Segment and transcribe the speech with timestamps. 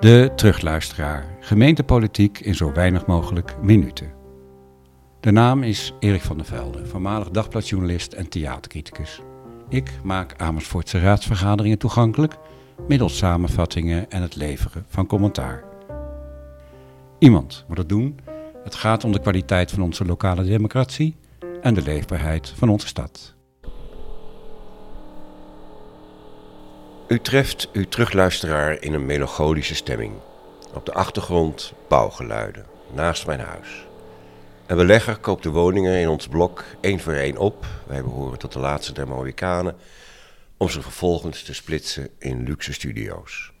[0.00, 4.12] De terugluisteraar, gemeentepolitiek in zo weinig mogelijk minuten.
[5.20, 9.20] De naam is Erik van der Velde, voormalig dagbladjournalist en theatercriticus.
[9.68, 12.38] Ik maak Amersfoortse raadsvergaderingen toegankelijk
[12.88, 15.64] middels samenvattingen en het leveren van commentaar.
[17.18, 18.18] Iemand moet het doen.
[18.64, 21.16] Het gaat om de kwaliteit van onze lokale democratie
[21.62, 23.34] en de leefbaarheid van onze stad.
[27.10, 30.14] U treft uw terugluisteraar in een melancholische stemming.
[30.74, 33.86] Op de achtergrond bouwgeluiden, naast mijn huis.
[34.66, 37.66] Een belegger koopt de woningen in ons blok één voor één op.
[37.86, 39.76] Wij behoren tot de laatste der Mohikanen.
[40.56, 43.52] Om ze vervolgens te splitsen in luxe studio's.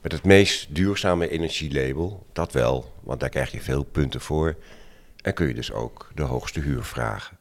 [0.00, 4.56] Met het meest duurzame energielabel, dat wel, want daar krijg je veel punten voor.
[5.22, 7.38] En kun je dus ook de hoogste huur vragen.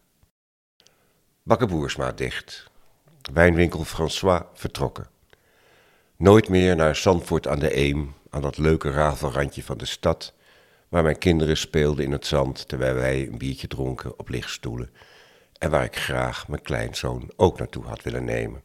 [1.43, 2.70] Bakker Boersma dicht.
[3.34, 5.20] Wijnwinkel François vertrokken.
[6.21, 10.34] Nooit meer naar Zandvoort aan de Eem, aan dat leuke rafelrandje van de stad,
[10.89, 14.93] waar mijn kinderen speelden in het zand terwijl wij een biertje dronken op lichtstoelen
[15.57, 18.63] en waar ik graag mijn kleinzoon ook naartoe had willen nemen.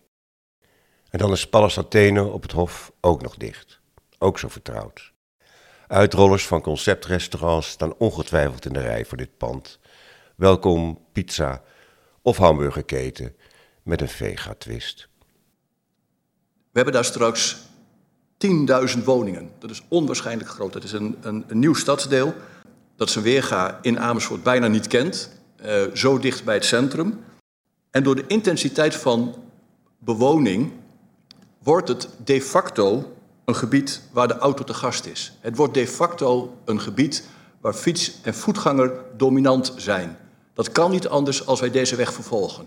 [1.10, 3.80] En dan is Pallas Athene op het Hof ook nog dicht,
[4.18, 5.12] ook zo vertrouwd.
[5.86, 9.78] Uitrollers van conceptrestaurants staan ongetwijfeld in de rij voor dit pand.
[10.34, 11.62] Welkom pizza
[12.22, 13.36] of hamburgerketen
[13.82, 15.08] met een vega-twist.
[16.76, 17.56] We hebben daar straks
[18.98, 19.50] 10.000 woningen.
[19.58, 20.72] Dat is onwaarschijnlijk groot.
[20.72, 22.34] Dat is een, een, een nieuw stadsdeel
[22.96, 25.30] dat zijn weerga in Amersfoort bijna niet kent.
[25.64, 27.20] Uh, zo dicht bij het centrum.
[27.90, 29.34] En door de intensiteit van
[29.98, 30.72] bewoning
[31.62, 35.32] wordt het de facto een gebied waar de auto te gast is.
[35.40, 37.28] Het wordt de facto een gebied
[37.60, 40.18] waar fiets- en voetganger dominant zijn.
[40.54, 42.66] Dat kan niet anders als wij deze weg vervolgen.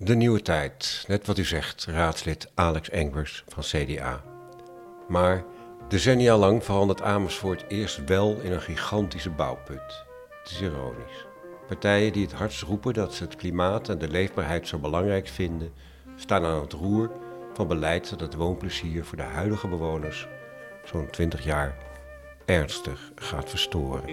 [0.00, 4.22] De nieuwe tijd, net wat u zegt, raadslid Alex Engbers van CDA.
[5.08, 5.44] Maar
[5.88, 10.04] decennia lang verandert Amersfoort eerst wel in een gigantische bouwput.
[10.42, 11.26] Het is ironisch.
[11.66, 15.72] Partijen die het hardst roepen dat ze het klimaat en de leefbaarheid zo belangrijk vinden,
[16.16, 17.10] staan aan het roer
[17.54, 20.26] van beleid dat het woonplezier voor de huidige bewoners
[20.84, 21.76] zo'n 20 jaar
[22.44, 24.04] ernstig gaat verstoren.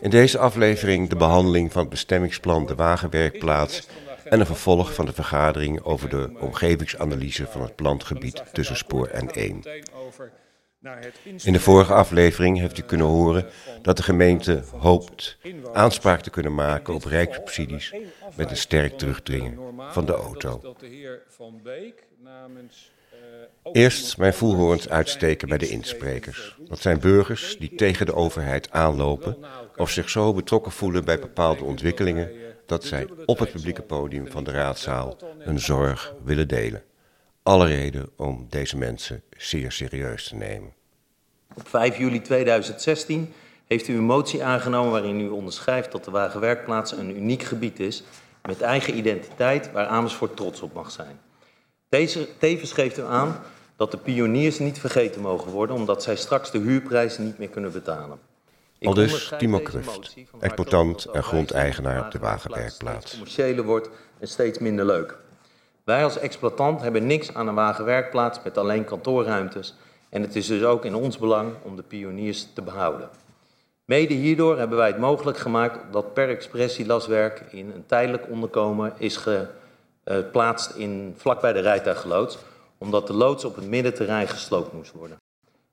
[0.00, 3.88] In deze aflevering de behandeling van het bestemmingsplan De Wagenwerkplaats
[4.24, 9.30] en een vervolg van de vergadering over de omgevingsanalyse van het plantgebied tussen Spoor en
[9.30, 9.62] 1.
[11.42, 13.46] In de vorige aflevering heeft u kunnen horen
[13.82, 15.38] dat de gemeente hoopt
[15.72, 17.94] aanspraak te kunnen maken op rijkssubsidies
[18.36, 19.58] met een sterk terugdringen
[19.90, 20.74] van de auto.
[23.72, 26.56] Eerst mijn voelhorens uitsteken bij de insprekers.
[26.68, 29.36] Dat zijn burgers die tegen de overheid aanlopen
[29.76, 32.30] of zich zo betrokken voelen bij bepaalde ontwikkelingen
[32.70, 36.82] dat zij op het publieke podium van de raadzaal hun zorg willen delen.
[37.42, 40.72] Alle reden om deze mensen zeer serieus te nemen.
[41.54, 43.32] Op 5 juli 2016
[43.66, 48.02] heeft u een motie aangenomen waarin u onderschrijft dat de Wagenwerkplaats een uniek gebied is
[48.42, 51.20] met eigen identiteit waar Amersfoort trots op mag zijn.
[51.88, 53.40] Deze, tevens geeft u aan
[53.76, 57.72] dat de pioniers niet vergeten mogen worden omdat zij straks de huurprijs niet meer kunnen
[57.72, 58.29] betalen.
[58.80, 63.10] Al dus Timo Kruft, exploitant en grondeigenaar op de wagenwerkplaats.
[63.10, 65.18] commerciële wordt en steeds minder leuk.
[65.84, 69.74] Wij als exploitant hebben niks aan een wagenwerkplaats met alleen kantoorruimtes
[70.08, 73.08] en het is dus ook in ons belang om de pioniers te behouden.
[73.84, 78.92] Mede hierdoor hebben wij het mogelijk gemaakt dat per expressie laswerk in een tijdelijk onderkomen
[78.96, 79.24] is
[80.04, 82.38] geplaatst in, vlakbij de rijtuigloods,
[82.78, 85.16] omdat de loods op het middenterrein gesloopt moest worden.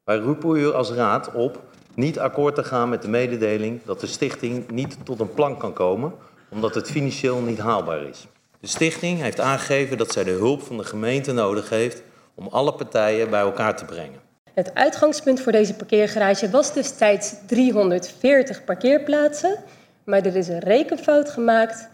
[0.03, 1.61] Wij roepen u als raad op
[1.97, 5.73] niet akkoord te gaan met de mededeling dat de stichting niet tot een plan kan
[5.73, 6.13] komen,
[6.49, 8.27] omdat het financieel niet haalbaar is.
[8.59, 12.01] De stichting heeft aangegeven dat zij de hulp van de gemeente nodig heeft
[12.35, 14.19] om alle partijen bij elkaar te brengen.
[14.53, 19.63] Het uitgangspunt voor deze parkeergarage was destijds 340 parkeerplaatsen,
[20.03, 21.89] maar er is een rekenfout gemaakt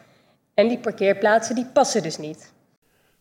[0.53, 2.51] en die parkeerplaatsen die passen dus niet.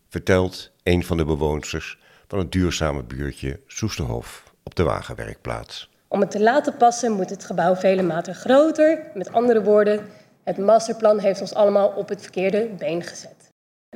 [0.09, 5.91] Vertelt een van de bewoners van het duurzame buurtje Soesterhof op de wagenwerkplaats.
[6.13, 8.99] Om het te laten passen moet het gebouw vele maten groter.
[9.13, 9.99] Met andere woorden,
[10.43, 13.49] het masterplan heeft ons allemaal op het verkeerde been gezet.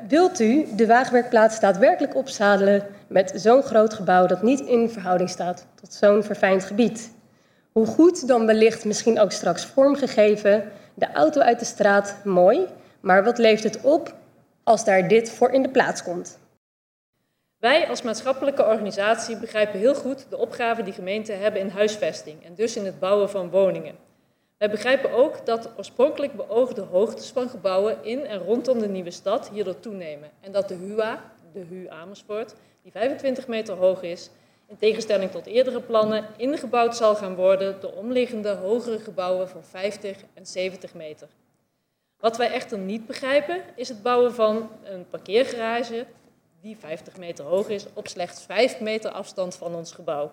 [0.07, 5.65] Wilt u de waagwerkplaats daadwerkelijk opzadelen met zo'n groot gebouw dat niet in verhouding staat
[5.75, 7.11] tot zo'n verfijnd gebied?
[7.71, 12.65] Hoe goed dan wellicht misschien ook straks vormgegeven, de auto uit de straat, mooi,
[12.99, 14.15] maar wat leeft het op
[14.63, 16.37] als daar dit voor in de plaats komt?
[17.57, 22.55] Wij als maatschappelijke organisatie begrijpen heel goed de opgave die gemeenten hebben in huisvesting en
[22.55, 23.95] dus in het bouwen van woningen.
[24.57, 29.49] Wij begrijpen ook dat oorspronkelijk beoogde hoogtes van gebouwen in en rondom de nieuwe stad
[29.49, 34.29] hierdoor toenemen en dat de HUA, de HU Amersfoort, die 25 meter hoog is,
[34.67, 40.17] in tegenstelling tot eerdere plannen, ingebouwd zal gaan worden door omliggende hogere gebouwen van 50
[40.33, 41.27] en 70 meter.
[42.19, 46.05] Wat wij echter niet begrijpen is het bouwen van een parkeergarage
[46.61, 50.31] die 50 meter hoog is op slechts 5 meter afstand van ons gebouw.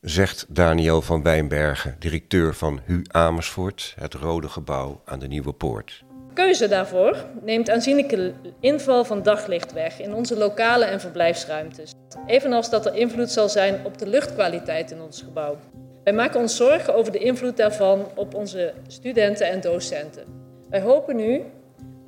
[0.00, 6.04] Zegt Daniel van Wijnbergen, directeur van HU Amersfoort, het rode gebouw aan de Nieuwe Poort.
[6.34, 11.92] Keuze daarvoor neemt aanzienlijke inval van daglicht weg in onze lokale en verblijfsruimtes.
[12.26, 15.58] Evenals dat er invloed zal zijn op de luchtkwaliteit in ons gebouw.
[16.04, 20.24] Wij maken ons zorgen over de invloed daarvan op onze studenten en docenten.
[20.70, 21.42] Wij hopen nu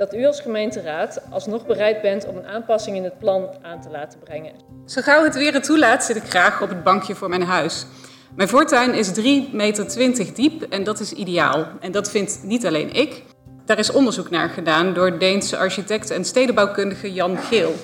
[0.01, 3.91] dat u als gemeenteraad alsnog bereid bent om een aanpassing in het plan aan te
[3.91, 4.53] laten brengen.
[4.87, 7.87] Zo gauw het weer het toelaat, zit ik graag op het bankje voor mijn huis.
[8.37, 11.67] Mijn voortuin is 3,20 meter diep en dat is ideaal.
[11.81, 13.23] En dat vindt niet alleen ik.
[13.65, 17.75] Daar is onderzoek naar gedaan door Deense architect en stedenbouwkundige Jan Geel.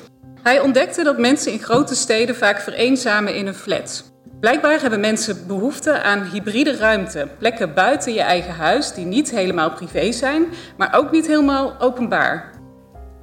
[0.43, 4.16] Hij ontdekte dat mensen in grote steden vaak vereenzamen in een flat.
[4.41, 9.71] Blijkbaar hebben mensen behoefte aan hybride ruimte, plekken buiten je eigen huis die niet helemaal
[9.71, 10.47] privé zijn,
[10.77, 12.51] maar ook niet helemaal openbaar.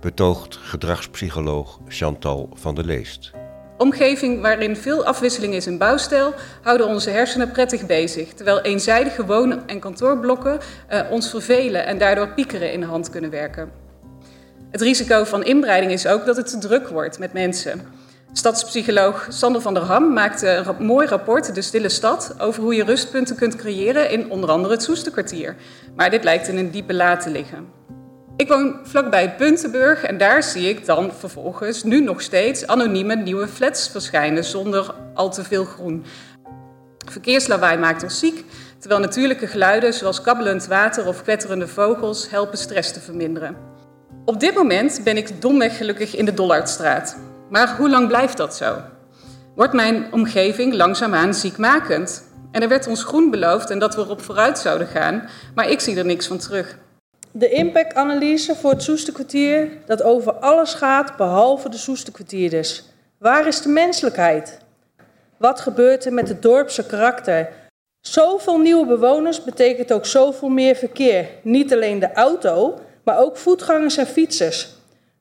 [0.01, 3.31] Betoogt gedragspsycholoog Chantal van der Leest.
[3.77, 9.67] Omgeving waarin veel afwisseling is in bouwstijl houden onze hersenen prettig bezig, terwijl eenzijdige woon-
[9.67, 10.59] en kantoorblokken
[10.91, 13.71] uh, ons vervelen en daardoor piekeren in de hand kunnen werken.
[14.71, 17.81] Het risico van inbreiding is ook dat het te druk wordt met mensen.
[18.35, 22.83] Stadspsycholoog Sander van der Ham maakte een mooi rapport, De Stille Stad, over hoe je
[22.83, 25.55] rustpunten kunt creëren in onder andere het Soesterkwartier.
[25.95, 27.67] Maar dit lijkt in een diepe la te liggen.
[28.35, 33.47] Ik woon vlakbij Puntenburg en daar zie ik dan vervolgens nu nog steeds anonieme nieuwe
[33.47, 36.05] flats verschijnen zonder al te veel groen.
[37.11, 38.45] Verkeerslawaai maakt ons ziek,
[38.79, 43.55] terwijl natuurlijke geluiden zoals kabbelend water of kwetterende vogels helpen stress te verminderen.
[44.25, 47.17] Op dit moment ben ik domweg gelukkig in de Dollardstraat.
[47.49, 48.75] Maar hoe lang blijft dat zo?
[49.55, 52.31] Wordt mijn omgeving langzaamaan ziekmakend?
[52.51, 55.79] En er werd ons groen beloofd en dat we erop vooruit zouden gaan, maar ik
[55.79, 56.77] zie er niks van terug.
[57.31, 62.83] De impactanalyse voor het Soesterkwartier dat over alles gaat behalve de Soesterkwartierders.
[63.17, 64.59] Waar is de menselijkheid?
[65.37, 67.49] Wat gebeurt er met het dorpse karakter?
[68.01, 71.29] Zoveel nieuwe bewoners betekent ook zoveel meer verkeer.
[71.41, 74.75] Niet alleen de auto, maar ook voetgangers en fietsers.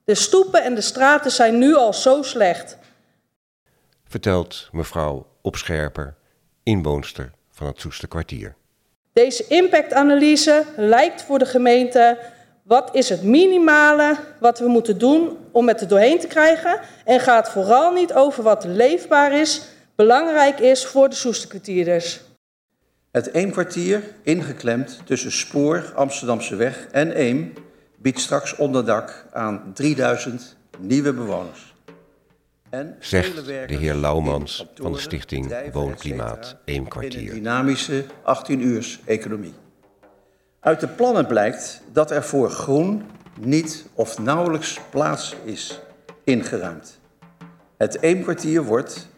[0.04, 2.78] De stoepen en de straten zijn nu al zo slecht.
[4.04, 6.14] Vertelt mevrouw Opscherper,
[6.62, 8.54] inwoonster van het Soesterkwartier.
[9.12, 12.19] Deze impactanalyse lijkt voor de gemeente
[12.62, 17.20] wat is het minimale wat we moeten doen om het er doorheen te krijgen en
[17.20, 19.62] gaat vooral niet over wat leefbaar is,
[19.94, 22.20] belangrijk is voor de Soesterkwartierders.
[23.10, 27.54] Het Eemkwartier, ingeklemd tussen Spoor, Amsterdamse Weg en Eem,
[28.02, 31.75] biedt straks onderdak aan 3000 nieuwe bewoners.
[32.70, 37.28] En Zegt de heer Laumans van de stichting Woonklimaat Eemkwartier.
[37.28, 39.54] Een dynamische 18-uurs-economie.
[40.60, 43.02] Uit de plannen blijkt dat er voor groen
[43.40, 45.81] niet of nauwelijks plaats is
[46.25, 46.99] ingeruimd.
[47.76, 49.08] Het Eemkwartier wordt,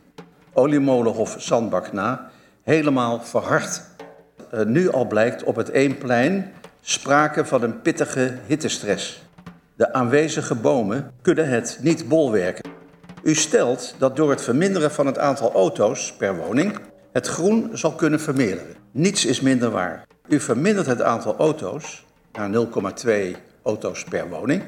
[0.52, 2.31] oliemolenhof Zandbak na,
[2.62, 3.82] helemaal verhard.
[4.54, 6.52] Uh, nu al blijkt op het Eemplein
[6.86, 9.22] sprake van een pittige hittestress.
[9.76, 12.70] De aanwezige bomen kunnen het niet bolwerken.
[13.22, 16.78] U stelt dat door het verminderen van het aantal auto's per woning
[17.12, 18.76] het groen zal kunnen vermeerderen.
[18.91, 20.06] Niets is minder waar.
[20.29, 22.50] U vermindert het aantal auto's naar
[23.06, 23.12] 0,2
[23.62, 24.62] auto's per woning,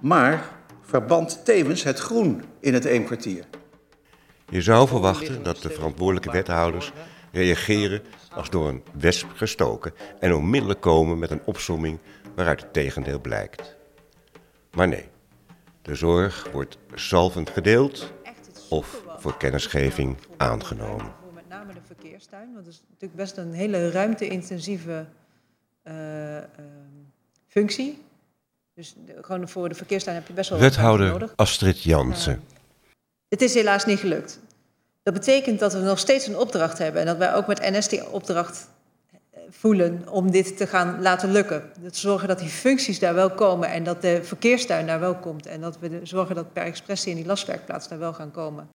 [0.00, 0.44] maar
[0.82, 3.44] verband tevens het groen in het Eemkwartier.
[4.48, 6.92] Je zou verwachten dat de verantwoordelijke wethouders
[7.32, 8.02] reageren
[8.34, 11.98] als door een wesp gestoken en onmiddellijk komen met een opsomming
[12.34, 13.76] waaruit het tegendeel blijkt.
[14.70, 15.08] Maar nee,
[15.82, 18.12] de zorg wordt zalvend gedeeld
[18.68, 21.12] of voor kennisgeving aangenomen.
[21.34, 25.06] Met name de verkeerstuin, want dat is natuurlijk best een hele ruimte-intensieve
[25.84, 26.42] uh, uh,
[27.46, 28.02] functie.
[28.74, 31.32] Dus gewoon voor de verkeerstuin heb je best wel Wethouder nodig.
[31.36, 32.32] Astrid Jansen.
[32.32, 32.40] Uh,
[33.28, 34.40] het is helaas niet gelukt.
[35.04, 37.88] Dat betekent dat we nog steeds een opdracht hebben en dat wij ook met NS
[37.88, 38.68] die opdracht
[39.50, 41.70] voelen om dit te gaan laten lukken.
[41.80, 45.46] Dat zorgen dat die functies daar wel komen en dat de verkeerstuin daar wel komt.
[45.46, 48.68] En dat we zorgen dat per expressie in die laswerkplaats daar wel gaan komen.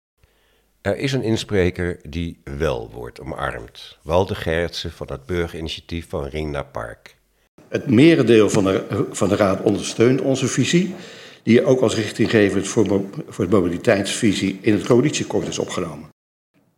[0.80, 3.98] Er is een inspreker die wel wordt omarmd.
[4.02, 7.16] Walter Gerritsen van het burgerinitiatief van Ring naar Park.
[7.68, 10.94] Het merendeel van de, van de Raad ondersteunt onze visie,
[11.42, 16.08] die ook als richtinggevend voor, voor de mobiliteitsvisie in het coalitieakkoord is opgenomen.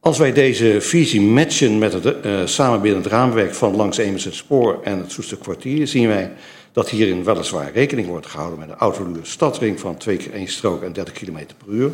[0.02, 4.98] Als wij deze visie matchen met het uh, samenbindend raamwerk van langs Emerson Spoor en
[4.98, 6.32] het Soester Kwartier, zien wij
[6.72, 10.82] dat hierin weliswaar rekening wordt gehouden met een autoluur stadring van 2 keer 1 strook
[10.82, 11.90] en 30 km per uur,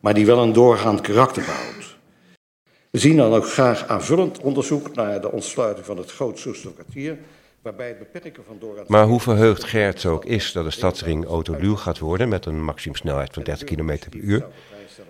[0.00, 1.96] maar die wel een doorgaand karakter bouwt.
[2.90, 7.18] We zien dan ook graag aanvullend onderzoek naar de ontsluiting van het Groot Soesterkwartier,
[7.62, 8.88] waarbij het beperken van doorgaans...
[8.88, 13.32] Maar hoe verheugd Gert ook is dat de stadsring autoluw gaat worden met een maximumsnelheid
[13.32, 14.46] van 30 km per uur,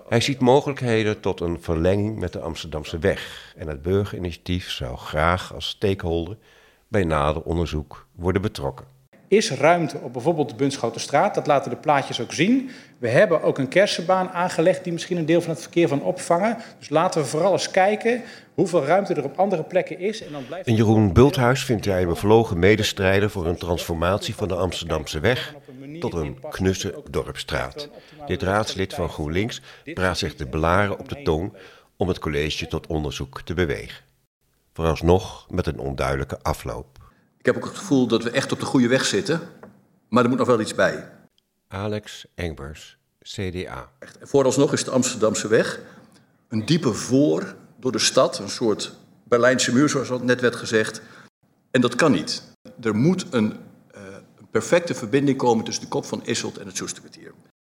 [0.08, 3.54] hij ziet mogelijkheden tot een verlenging met de Amsterdamse weg.
[3.56, 6.36] En het burgerinitiatief zou graag als stakeholder
[6.88, 8.98] bij nader onderzoek worden betrokken
[9.30, 11.34] is ruimte op bijvoorbeeld de Bunschotenstraat.
[11.34, 12.70] Dat laten de plaatjes ook zien.
[12.98, 16.56] We hebben ook een kersenbaan aangelegd die misschien een deel van het verkeer van opvangen.
[16.78, 18.22] Dus laten we vooral eens kijken
[18.54, 20.22] hoeveel ruimte er op andere plekken is.
[20.22, 20.66] En, dan blijft...
[20.66, 25.54] en Jeroen Bulthuis vindt hij een bevlogen medestrijder voor een transformatie van de Amsterdamse weg
[25.98, 27.88] tot een knusse dorpstraat.
[28.26, 29.60] Dit raadslid van GroenLinks
[29.94, 31.52] praat zich de blaren op de tong
[31.96, 34.04] om het college tot onderzoek te bewegen.
[34.72, 36.98] Vooralsnog met een onduidelijke afloop.
[37.38, 39.40] Ik heb ook het gevoel dat we echt op de goede weg zitten,
[40.08, 41.08] maar er moet nog wel iets bij.
[41.68, 43.92] Alex Engbers, CDA.
[44.20, 45.80] Vooralsnog is de Amsterdamse weg
[46.48, 48.92] een diepe voor door de stad, een soort
[49.24, 51.02] Berlijnse muur, zoals al net werd gezegd.
[51.70, 52.42] En dat kan niet.
[52.80, 53.58] Er moet een, een
[54.50, 57.32] perfecte verbinding komen tussen de kop van Isselt en het Soesterkwartier.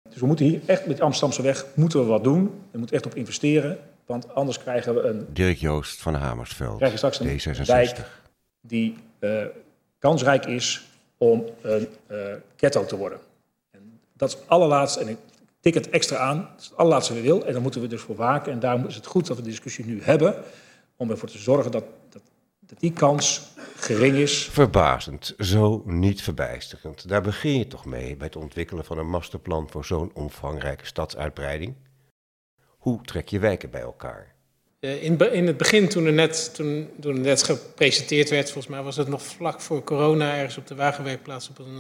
[0.10, 2.44] Dus we moeten hier echt met de Amsterdamse weg moeten we wat doen.
[2.72, 5.28] We moeten echt op investeren, want anders krijgen we een...
[5.34, 7.66] Dirk Joost van Hamersveld, krijgen straks een D66.
[7.66, 7.98] dijk
[8.62, 9.46] die uh,
[10.00, 10.88] kansrijk is
[11.18, 12.18] om een uh,
[12.56, 13.20] ghetto te worden.
[13.72, 15.18] En dat is het allerlaatste, en ik
[15.60, 17.46] tik het extra aan, dat is het allerlaatste wat we wil.
[17.46, 18.52] En daar moeten we dus voor waken.
[18.52, 20.36] En daarom is het goed dat we de discussie nu hebben,
[20.96, 22.22] om ervoor te zorgen dat, dat,
[22.74, 23.42] dat die kans
[23.76, 24.46] gering is.
[24.52, 27.08] Verbazend, zo niet verbijsterend.
[27.08, 31.76] Daar begin je toch mee bij het ontwikkelen van een masterplan voor zo'n omvangrijke stadsuitbreiding?
[32.78, 34.36] Hoe trek je wijken bij elkaar?
[34.80, 38.74] Eh, in, in het begin, toen, er net, toen, toen het net gepresenteerd werd, volgens
[38.74, 41.80] mij was het nog vlak voor corona, ergens op de wagenwerkplaats op een.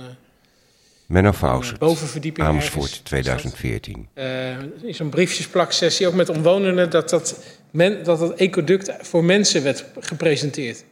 [1.08, 1.32] Menno
[1.80, 4.08] bovenverdieping Amersfoort ergens, 2014.
[4.16, 9.64] Uh, in zo'n briefjesplaksessie, ook met omwonenden, dat dat, men, dat dat ecoduct voor mensen
[9.64, 10.84] werd gepresenteerd.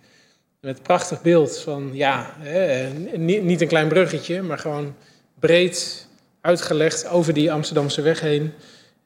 [0.59, 4.95] Met een prachtig beeld van, ja, eh, niet, niet een klein bruggetje, maar gewoon
[5.39, 6.07] breed
[6.41, 8.53] uitgelegd over die Amsterdamse weg heen.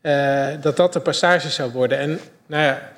[0.01, 1.97] Uh, dat dat de passage zou worden.
[1.97, 2.91] En nou ja,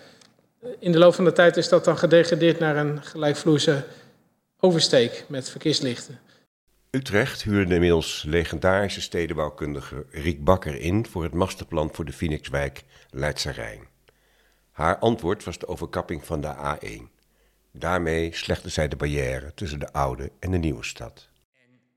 [0.80, 3.84] in de loop van de tijd is dat dan gedegradeerd naar een gelijkvloerse
[4.60, 6.20] oversteek met verkeerslichten.
[6.92, 12.84] Utrecht huurde de inmiddels legendarische stedenbouwkundige Riek Bakker in voor het masterplan voor de Phoenixwijk
[13.10, 13.88] Leidse Rijn.
[14.72, 17.02] Haar antwoord was de overkapping van de A1.
[17.72, 21.30] Daarmee slechte zij de barrière tussen de oude en de nieuwe stad.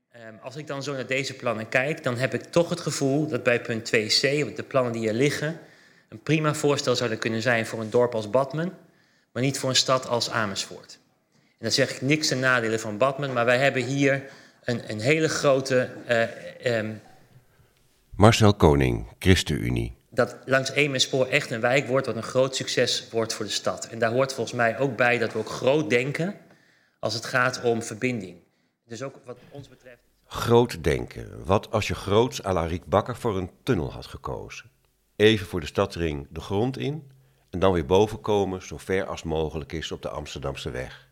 [0.09, 2.79] En, um, als ik dan zo naar deze plannen kijk, dan heb ik toch het
[2.79, 5.59] gevoel dat bij punt 2c, de plannen die er liggen,
[6.09, 8.77] een prima voorstel zou kunnen zijn voor een dorp als Badmen,
[9.31, 10.99] maar niet voor een stad als Amersfoort.
[11.33, 14.23] En dan zeg ik niks ten nadele van Badmen, maar wij hebben hier
[14.63, 15.89] een, een hele grote.
[16.09, 17.01] Uh, um,
[18.15, 19.95] Marcel Koning, ChristenUnie.
[20.09, 23.87] Dat langs Eemenspoor echt een wijk wordt wat een groot succes wordt voor de stad.
[23.87, 26.35] En daar hoort volgens mij ook bij dat we ook groot denken
[26.99, 28.37] als het gaat om verbinding.
[28.85, 30.01] Dus ook wat ons betreft.
[30.25, 31.45] Groot denken.
[31.45, 34.71] Wat als je groots à la Riek Bakker voor een tunnel had gekozen?
[35.21, 37.11] even voor de stadsring de grond in
[37.49, 41.09] en dan weer boven komen zo ver als mogelijk is op de Amsterdamse weg.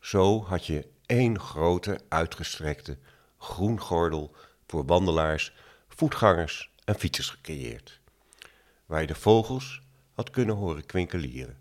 [0.00, 2.98] Zo had je één grote uitgestrekte
[3.38, 4.34] groengordel
[4.66, 5.54] voor wandelaars,
[5.88, 8.00] voetgangers en fietsers gecreëerd,
[8.86, 11.56] waar je de vogels had kunnen horen kwinkelieren.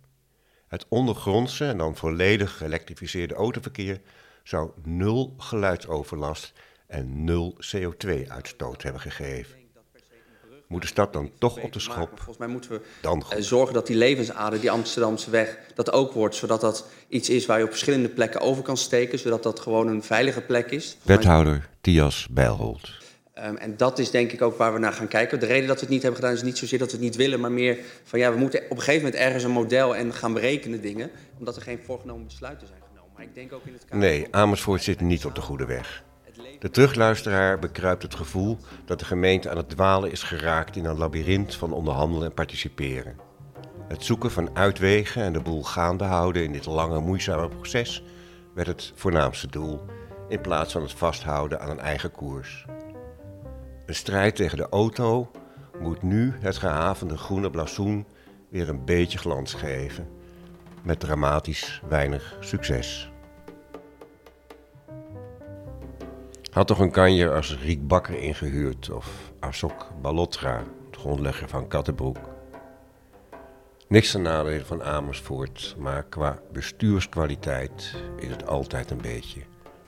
[0.68, 4.02] Het ondergrondse en dan volledig geëlektrificeerde autoverkeer
[4.44, 6.54] zou nul geluidsoverlast
[6.88, 9.61] en nul CO2-uitstoot hebben gegeven.
[10.72, 12.10] Moet de stad dan toch op de schop?
[12.16, 16.14] Volgens mij moeten we dan eh, zorgen dat die levensader, die Amsterdamse weg, dat ook
[16.14, 16.36] wordt.
[16.36, 19.20] Zodat dat iets is waar je op verschillende plekken over kan steken.
[19.20, 20.98] Zodat dat gewoon een veilige plek is.
[21.02, 22.90] Wethouder Tias Bijlholt.
[23.38, 25.40] Um, en dat is denk ik ook waar we naar gaan kijken.
[25.40, 27.16] De reden dat we het niet hebben gedaan is niet zozeer dat we het niet
[27.16, 30.14] willen, maar meer van ja, we moeten op een gegeven moment ergens een model en
[30.14, 33.12] gaan berekenen dingen, omdat er geen voorgenomen besluiten zijn genomen.
[33.16, 36.04] Maar ik denk ook in het kader nee, Amersfoort zit niet op de goede weg.
[36.60, 40.98] De terugluisteraar bekruipt het gevoel dat de gemeente aan het dwalen is geraakt in een
[40.98, 43.16] labyrint van onderhandelen en participeren.
[43.88, 48.04] Het zoeken van uitwegen en de boel gaande houden in dit lange, moeizame proces
[48.54, 49.82] werd het voornaamste doel,
[50.28, 52.66] in plaats van het vasthouden aan een eigen koers.
[53.86, 55.32] Een strijd tegen de auto
[55.80, 58.06] moet nu het gehavende groene blazoen
[58.50, 60.08] weer een beetje glans geven,
[60.84, 63.11] met dramatisch weinig succes.
[66.52, 72.18] Had toch een kanjer als Riek Bakker ingehuurd of Asok Balotra, de grondlegger van Kattenbroek.
[73.88, 79.42] Niks ten nadele van Amersfoort, maar qua bestuurskwaliteit is het altijd een beetje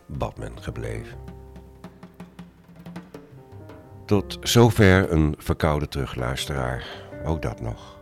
[0.05, 1.17] Batman gebleven.
[4.05, 6.86] Tot zover een verkoude terugluisteraar,
[7.25, 8.00] ook dat nog.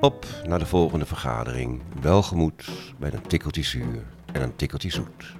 [0.00, 1.82] Op naar de volgende vergadering.
[2.00, 5.36] Welgemoed bij een tikkeltje zuur en een tikkeltje zoet.